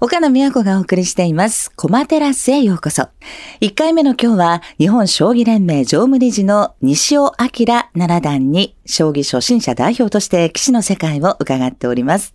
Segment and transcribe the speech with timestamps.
[0.00, 1.70] 岡野美和子がお送りしています。
[1.76, 3.08] コマテラスへようこそ。
[3.60, 12.34] 1回目の今日は、日本将棋連盟常務理事の西尾明七段に、将棋初心者代表として棋士の世界を伺っております。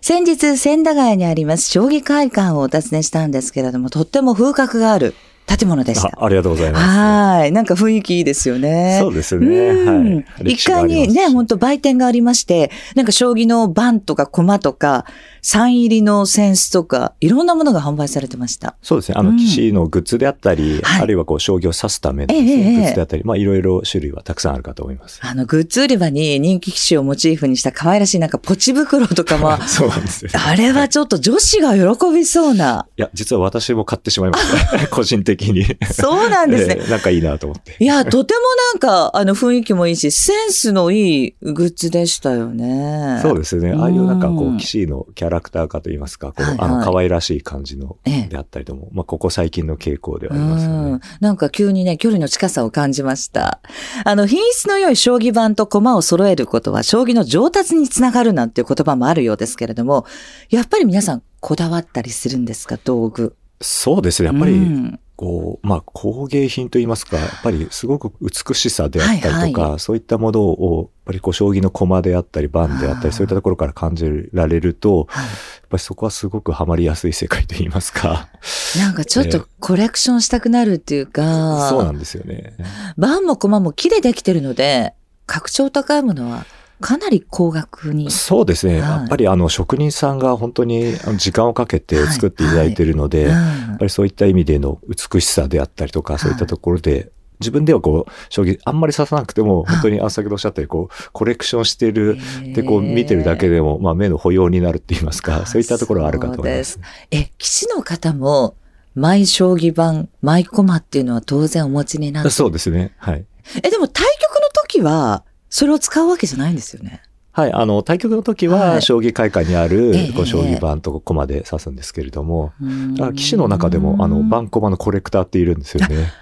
[0.00, 5.14] 先日、千駄ヶ谷にあります将棋会館をお尋ねしたんですけれども、とっても風格がある
[5.48, 6.08] 建物でした。
[6.08, 6.84] あありがとうございます。
[6.84, 7.52] はい。
[7.52, 8.98] なんか雰囲気いいですよね。
[9.00, 9.46] そうですね。
[9.46, 10.52] うんはい。
[10.52, 15.06] 一階にね、本当売店がありまして、なんか将棋の盤とか駒とか、
[15.40, 18.76] サイン入りのセンスとか、いろんなものが販売されてました。
[18.82, 19.14] そうですね。
[19.18, 25.20] あの、うん棋士のグッズであったり、はいあるいはこう、将棋を指すためのグッズであったり、まあ、いろいろ種類はたくさんあるかと思います。
[25.22, 30.30] あの、グッズ売り場に人気機種をモチーフにした可愛らしいなんかポチ袋とかも、 そうなんですよ。
[30.34, 32.86] あれはちょっと女子が喜びそうな。
[32.96, 34.88] いや、実は私も買ってしまいました。
[34.90, 35.64] 個人的に。
[35.92, 36.76] そうなんですね。
[36.80, 37.76] ええなんかいいなと思って。
[37.78, 38.40] いや、とても
[38.74, 43.18] なんか、あの、雰囲気もいいし、センスのいいグッズでしたよね。
[43.22, 43.72] そうですね。
[43.72, 51.00] ああいうなんかこうんう、棋士のキャラクター化といいますか、こう、はいはいあの、可愛らしい感じの、ええであったりとも、まあ、ここ最近の傾向ではあうりますよんね。。
[51.20, 53.60] なんか急にね、距離の近さを感じました。
[54.04, 60.04] あの、品質の良い将棋盤と駒を揃えることは、将棋の上達につながるなんていう言葉もあるようですけれども、
[60.50, 63.34] やっぱり皆さんこだわったりするんですか、道具。
[63.60, 64.28] そうですね。
[64.28, 78.30] やっぱり、うんこう、まあ、工芸品といいますか、やっぱりすごく美しさであったりとか、はいそういったものを、やっぱりこう、将棋の駒であったり、盤であったり、そういったところから感じられると、はいやっぱりそこはすごくハマりやすい世界といいますか。
[78.78, 82.54] なんかちょっとコレクションしたくなるっていうか、そうなんですよね。
[82.96, 84.94] 盤も駒も木でできてるので、
[85.26, 86.46] 格調高いものは
[86.80, 88.10] かなり高額に。
[88.10, 88.80] そうですね。
[88.80, 97.10] はいやっぱりあの、職人さんが本当に時間をかけて作っていただいているので、うんやっぱりそういった意味での美しさであったりとか、はいそういったところで、
[97.40, 102.18] 自分ではこう、将棋あんまり指さなくても、本当に、あ、先ほどおっしゃったように、こう、コレクションしてる、
[102.52, 106.80] で、こう、見てるだけでも、まあ、目の保養になるって言いますか、そういったところはあるかと思います。
[107.12, 108.56] え、棋士の方も、
[108.96, 112.30] マイ将棋盤、マイコマっていうのは当然お持ちになって。
[112.30, 112.94] そうですね。
[112.98, 113.24] はい。
[113.62, 117.02] え、でも対局の時は、それを使うわけじゃないんですよね。
[117.32, 117.52] はい。
[117.52, 126.12] あの、対局の時は将棋会館にあえるえ、こう、将棋盤と駒で指すんですけれども、うんだから棋士の中でも、あの、盤駒のコレクターっているんですよね。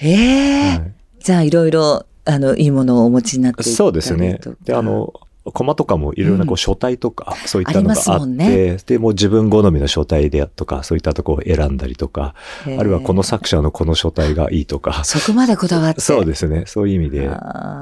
[0.00, 4.38] ええはいじゃあいろいろ、あの、いいものをお持ちになっていそうですね。
[4.62, 5.14] で、あ、の、
[5.52, 12.34] 駒とかもいろいろなこう書体とか、そういったのがあって、もんねで、もう自分好みの書体でとか、そういったところを選んだりとか、
[12.64, 16.00] あるいはこの作者のこの書体がいいとか、そこまでこだわって。
[16.02, 16.64] そうですね。
[16.66, 17.30] そういう意味で、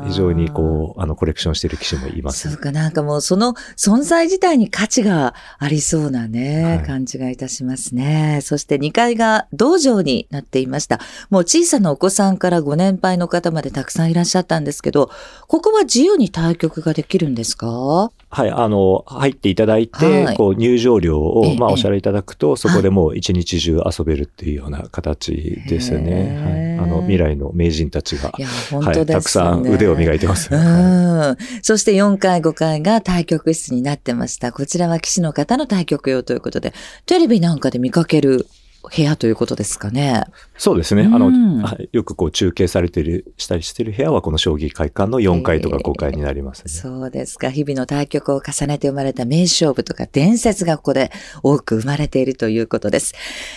[0.08, 2.58] 非常にこう、あの、コレクションしている棋士もいますそう。
[2.58, 8.40] かなんかもうその存在自体に価値がありそうなね、はい感じがいたしますね。
[8.42, 11.00] そして2階が道場になっていました。
[11.30, 15.10] もう小さなお子さんからご年配の方までたくさんいらっしゃったんですけど、
[15.46, 18.10] ここは自由に対局ができるんですか？
[18.34, 26.78] はい、あの、入っていただいて、はいこう、入場料を、ええまあ、お支払いいただくと、そこでもう一日中遊べるっていうような形ですね。
[26.78, 26.88] はい。
[26.88, 29.14] あの、未来の名人たちがい、や、本はい、当ですね。
[29.14, 30.48] たくさん腕を磨いてます。
[30.50, 31.62] うはいん。
[31.62, 34.50] そして4階、5階が対局室になってました。
[34.52, 36.72] こちらは棋士の方の対局用ということで、
[37.04, 38.46] テレビなんかで見かける
[38.82, 40.24] 部屋ということですかね。
[40.56, 41.02] そうですね。
[41.04, 46.70] あの、うんはいよくこう中継されてる、したりしてる部屋はこの将棋会館の4階とか5階になりますね。
[46.70, 47.50] そうですか。
[47.50, 51.10] 日々の対局を重ねて生まれた名勝負とか伝説がここで
[51.42, 53.14] 多く生まれているということです。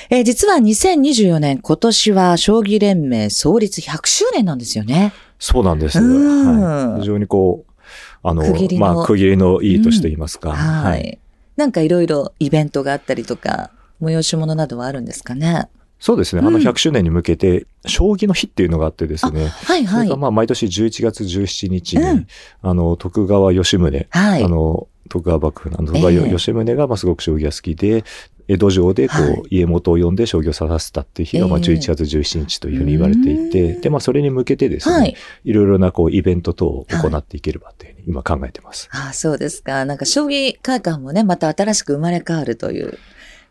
[0.10, 5.14] えー実は2024年、今年は将棋連盟創立100周年なんですよね。
[5.40, 6.00] そうなんです。
[6.00, 7.72] うんはい、非常にこう、
[8.24, 10.52] あの、区切りのまあ、区切りのいい年と言いますか。
[10.52, 11.20] はい。
[11.58, 15.70] なんかいろいろイベントがあったりとか、催し物などはあるんですかね？
[16.00, 16.42] そうですね。
[16.46, 19.48] あの100周年に向けて、将棋の日っていうのがあってですね。
[19.48, 20.18] はいはいそれが。
[20.18, 22.28] まあ毎年11月17日に、うん
[22.62, 24.44] あの、徳川吉宗、はい。
[24.44, 28.04] あの、徳川幕府の徳川ええ吉宗がまあすごく将棋が好きで、
[28.48, 38.90] 江戸城でこう、はい家元を呼んで将棋を指させたっていう日がまあええ11月17日というふうに言われていて、うんで、まあそれに向けてですね、はいい、ろいろなこうイベント等を行っていければというふうに今考えてます。
[38.92, 39.86] ああ、そうですか。
[39.86, 43.00] なんか将棋会館もね、また新しく生まれ変わるという、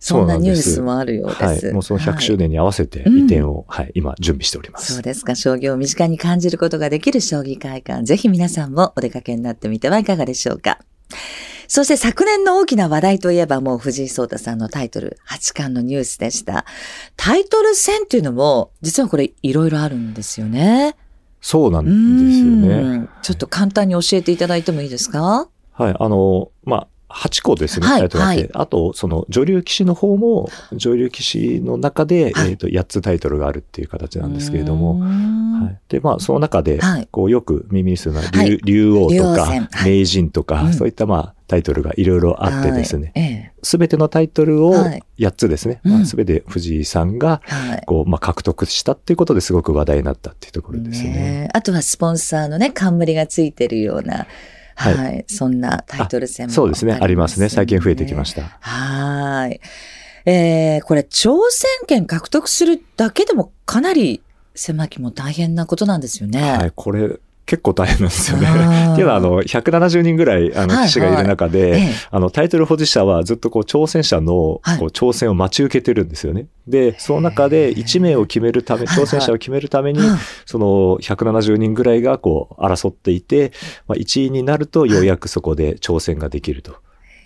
[0.00, 1.66] そんなニュースもあるようです。
[1.66, 1.72] はい。
[1.72, 4.94] もうその100周はい年に合わせてうん移転を、はい、今準備しております。
[4.94, 5.34] そうですか。
[5.34, 8.04] 将棋を身近に感じることができる将棋会館。
[8.04, 10.78] ぜひ皆さんもお出かけになってみてはいかがでしょうか。
[11.66, 16.66] そして昨年の大きな話題といえばもう藤井聡太さんのタイトル、八冠のニュースでした。
[17.16, 20.94] タイトル戦っていうのも、実はこれいろいろあるんですよね。
[21.40, 22.82] そうなんですよね。
[22.82, 25.48] うんちょっと簡単に教えていただいてもいいですか？
[25.72, 25.94] はい。
[25.98, 28.50] あの、まあ、8個ですね、はいタイトルがあって、はい。
[28.54, 32.50] あと、その女流棋士の方も、女流棋士の中で、はい。
[32.50, 35.06] えっ、と、8つタイトルがあるっていう形なんですけれども、は
[35.64, 35.78] はい。
[35.88, 37.08] で、まあ、その中で、はい。
[37.10, 38.50] こう、よく耳にするのは、はい。
[38.50, 40.74] 竜竜王とか名人とか、うん。
[40.74, 43.52] そういった、まあ、タイトルがいろいろあってですね。
[43.62, 45.02] すべてのタイトルをはい。
[45.18, 45.80] 8つですね。
[45.84, 45.92] うん。
[45.92, 47.82] まあ、すべて藤井さんが、はい。
[47.86, 51.08] こう、まあ、獲得したっていうことですごく話題になったっていうところですね。
[51.10, 51.56] ねえ。
[51.56, 54.26] あとはスポンサーのね、冠がついてるような、
[54.74, 56.98] は、はいいそんなタイトル戦もそうですね。
[57.00, 57.48] ありますね。
[57.48, 58.42] 最近増えてきました。
[58.60, 59.60] はーい。
[60.26, 64.22] えー、これ、挑戦権獲得するだけでもかなり
[64.54, 66.40] 狭きも大変なことなんですよね。
[66.42, 68.46] はい、これ、結構大変なんですよね。
[68.46, 71.94] っていうのは、あの、170人ぐらい、あの、はい棋士がいる中で、ええ。
[72.10, 74.78] あの、タイトル保持者はずっとこう、挑戦者の、はい。
[74.78, 76.46] こう、挑戦を待ち受けてるんですよね。
[76.66, 79.04] で、その中で1名を決めるため、はいはい。
[79.04, 80.16] 挑戦者を決めるために、うん。
[80.46, 80.66] その
[81.00, 83.52] 170人ぐらいがこう、争っていて、
[83.86, 86.76] まあ、1位になると、ようやくそこで挑戦ができると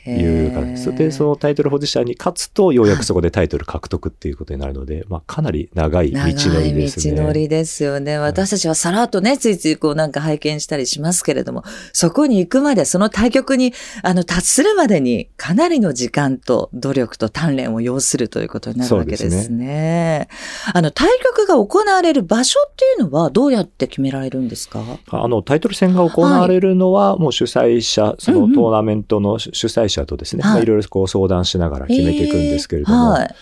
[0.07, 7.17] いう感じでそのタイトル保持者に勝つと、ようやくそこでタイトル獲得っていうことになるので、まあ、かなり長い道のりですね。
[7.17, 8.19] 道のりですよね。
[8.19, 20.29] 私たちはさらっとね、ついついこうなんか拝見したりしますけれども、そこに行くまで、その対局に、あの、達するまでに、かなりの時間と努力と鍛錬を要するということになるわけですね。
[20.31, 24.83] すあの、対局が行われる場所っていうのは、どうやって決められるんですか？
[25.11, 30.53] あの、タイトル戦が行われるのは、もう主催者、そのトーナメントの主主催者とですね、はい。
[30.53, 33.35] まあいろいろこう相談しながら決めていくんですけれども、はい。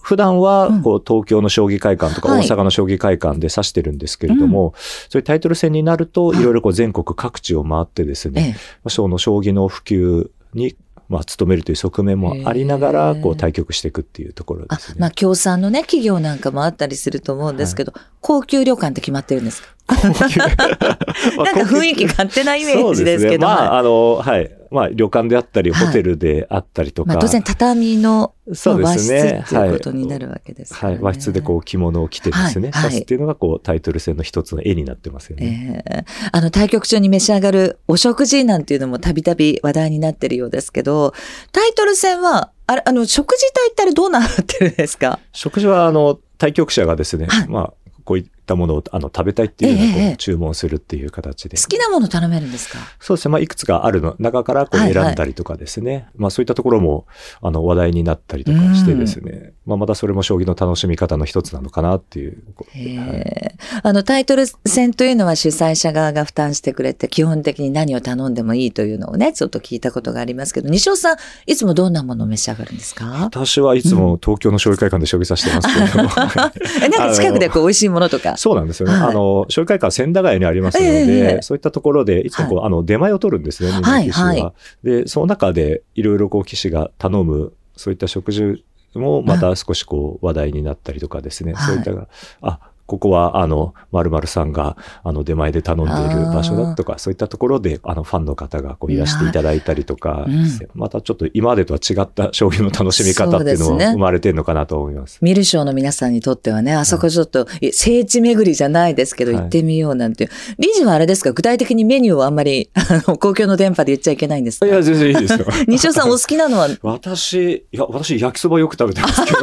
[0.00, 0.82] 普段はうん。
[0.82, 2.48] こう東京の将棋会館とかはい。
[2.48, 4.74] 大阪の将棋会館で指してるんですけれども、
[5.10, 6.40] そういうタイトル戦になると、はい。
[6.40, 8.88] いろいろこう全国各地を回ってですね、ええ。
[8.90, 10.76] その将棋の普及に、
[11.08, 14.96] まあ、努めるという側面もありながら、こう対局していくっていうところであすね。
[14.98, 19.68] まあ、協賛のね、企業なんかもあったりすると思うんですけど、高級旅館って決まってるんですか？
[19.88, 23.38] 高級なんか雰囲気勝手なイメージですけど。
[23.38, 23.38] ね。
[23.38, 24.54] まはいあ、あの、はい。
[24.70, 27.14] まあ、旅館であったり、はいホテルであったりとか。
[27.14, 29.42] まあ、当然畳のそうですね。
[29.44, 31.04] っていうことになるわけですからねはい。
[31.04, 35.84] 和室でこう着物を着てですね、はいっていうのがこうタイトル戦の一つの絵になってますよね。
[35.86, 41.14] ええあの、対局中に召し上がるお食事なんていうのもたびたび話題になってるようですけど、
[41.50, 45.18] タイトル戦は、あれ、あの、食事帯ってあれどうなってるんですか？
[45.32, 47.72] 食事はあの、対局者がですね、はいまあ、
[48.04, 51.56] こういったものをあの食べたいっていうのをこうええええ注文するっていう形で。
[51.58, 52.78] 好きなもの頼めるんですか？
[52.98, 53.32] そうですね。
[53.32, 56.08] まあ、いくつかあるの中からこうはいはい選んだりとかですね。
[56.16, 57.06] まあ、そういったところも、
[57.42, 59.52] あの、話題になったりとかしてですね。
[59.66, 62.38] まあ、またそれも将棋の楽しみ方の一つなのかなっていう。
[62.72, 71.16] へはいえあの、タイトル戦というのは主催者側が負担してくれて、基本的に何を頼んでもいいというのをね、ちょっと聞いたことがありますけど、西尾さん、
[71.46, 73.06] いつもどんなものを召し上がるんですか？
[73.22, 76.10] 私はいつも東京の将棋会館で将棋指してますけれども。
[76.82, 78.36] え、なんか近くでこう美味しいものとか。
[78.38, 78.94] そうなんですよね。
[78.94, 84.26] はいあの、将棋会館千駄ヶ谷にありますので、ええそういったところで、いつもこう、あの、出前を取るんですね、みんなはい棋士は。
[84.26, 88.64] はいで、その中で、いろいろこう、棋士が頼む、そういった食事
[88.94, 91.52] も、また少しこう、話題になったりとかですね。
[91.54, 92.08] はいそういったが、
[92.42, 105.18] あ、ここは、あの、〇〇さんが、あの、出前で頼んでいる場所だとか、そういったところで、あの、ファンの方が、こう、いらしていただいたりとかして、またちょっと今までとは違った将棋の楽しみ方っていうのもそうですね生まれてるのかなと思います。
[105.20, 110.30] 見る賞の皆さんにとってはね、あそこちょっと、い聖地巡りじゃないですけど、はい行ってみようなんていう。
[110.58, 111.32] 理事はあれですか？
[111.32, 114.66] 具体的にメニューをあんまり、 あの、公共の電波で言っちゃいけないんですか？
[114.66, 115.46] いや、全然いいですよ。
[115.68, 119.38] 西尾さんお好きなのは、 私、いや、私、焼きそばよく食べてますけど。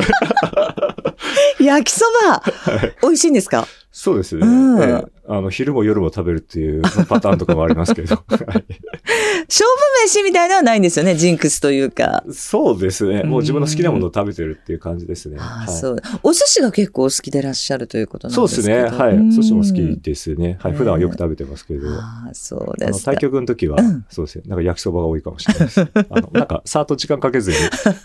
[1.59, 2.43] 焼きそば
[3.01, 3.67] 美味しいんですか？
[3.97, 8.15] そうですね、うんええあの、昼も夜も食べるっていうパターンとかもありますけど。
[8.15, 8.65] は い
[9.47, 12.23] 勝負飯みたいなのはないんですよね、ジンクスというか。
[12.31, 13.23] そうですね。
[13.23, 15.37] もう自分の好きなものを食べてるっていう感じですね。
[15.39, 15.97] はいそう。
[16.23, 18.97] お寿司が結構お好きでいらっしゃるということなんですそうですね。
[18.97, 19.31] はい。
[19.31, 20.57] 寿司も好きですね。
[20.59, 20.71] はい。
[20.71, 21.89] うん普段はよく食べてますけど。
[21.89, 24.43] ああ、そうあです対局の時は、うんそうですね。
[24.47, 25.81] なんか焼きそばが多いかもしれないです。
[26.09, 27.57] あの、なんか、さーっと時間かけずに、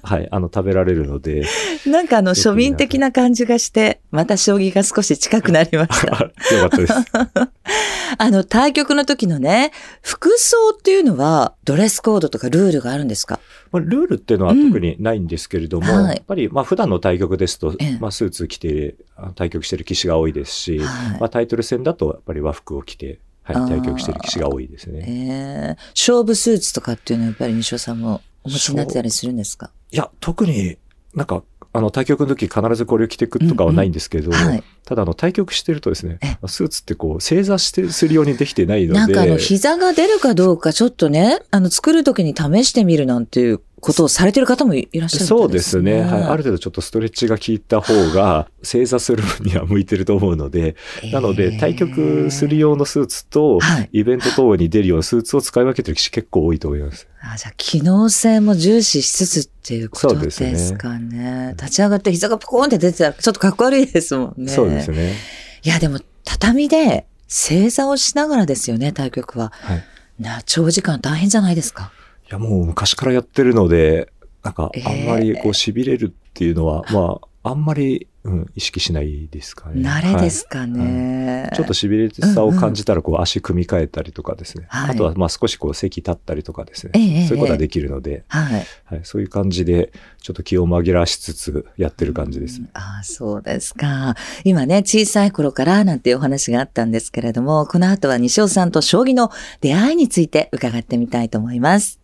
[0.03, 1.45] はい、あの、食べられるので、
[1.87, 6.07] なんかあの、庶民的な感じがして、また将棋が少し近くなりました。
[6.55, 6.93] よかったです。
[8.19, 9.71] あの、対局の時のね、
[10.03, 13.39] 服装っていうのは、ドレスコードとかルールがあるんですか？
[13.71, 16.17] まあ、ルールっていうのは特にないんですけれども、うんはい。
[16.17, 21.21] やっぱり、まあ、普段の対局ですとええ、まあ、スーツ着て、あ対局してる棋士が多いですし、はい。
[21.21, 25.05] まあ、タイトル戦だと、やっぱり和服を着て、はい対局してる棋士が多いですね。
[25.09, 25.77] ええ。
[25.97, 29.71] 勝負スーツとかっていうのはやっぱり西尾さんもお持ちになってたりするんですか？
[29.91, 30.77] いや、特に
[31.15, 34.63] なんか、あの、対局の時必ずこれを着てくとかはないんですけど、はい。
[34.85, 46.03] ただ、あの、対局してるとですねえ、スーツってこう、正座してするようにできてないので、なんかあの、膝が出るかどうかちょっとね、あの、作る時に試してみるなんていうことをされてる方もいらっしゃるみたそいうですね。
[46.03, 46.23] はい。
[46.23, 50.77] ある程度ちょっとストレッチが効いた方が、正座する分には向いてると思うので、
[51.13, 52.61] なので、対局するよ。
[52.61, 57.09] 用のスーツとはい、イベント等に出るようなスーツを使い分けてる棋士結構多いと思います。
[57.21, 61.55] あじゃあ、機能性も重視しつつっていうことですかね。
[61.59, 64.53] 立ち上がって膝がポコーンって出てたら、ちょっとかっこ悪いですもんね。
[64.53, 65.15] そうですね。
[65.63, 69.53] いや、でも、畳で正座をしながらですよね、対局は。
[69.55, 69.85] はい。
[70.19, 71.93] な、長時間大変じゃないですか。
[72.31, 74.13] いや、もう昔からやってるので、
[74.45, 79.83] なんかあんまりこう痺れるっていうのは、まあ、あんまり、うん、意識しないですかね。
[79.83, 81.43] 慣れですかね。
[81.45, 84.69] はい、ちょっと痺れさを感じたら、こう足組み替えたりとかですね。
[84.73, 86.93] うんうん、あとは、まあ少しこう席立ったりとかですね。
[87.27, 89.91] そういうことができるので、はい、はい、そういう感じで、
[90.23, 92.61] ちょっと気を紛らわしつつやってる感じです。
[92.61, 94.15] うん、ああ、そうですか。
[94.45, 99.31] 今ね、小さい頃からなんていうお話があったんですけれども、この後は西尾さんと将棋の
[99.63, 102.00] 出会いについて伺ってみたいと思います。